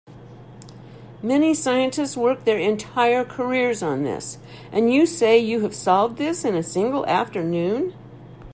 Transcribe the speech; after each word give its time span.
Many 1.21 1.53
scientists 1.53 2.17
work 2.17 2.43
their 2.43 2.57
entire 2.57 3.23
careers 3.23 3.83
on 3.83 4.01
this, 4.01 4.39
and 4.71 4.91
you 4.91 5.05
say 5.05 5.37
you 5.37 5.59
have 5.59 5.75
solved 5.75 6.17
this 6.17 6.43
in 6.43 6.55
a 6.55 6.63
single 6.63 7.05
afternoon? 7.05 7.93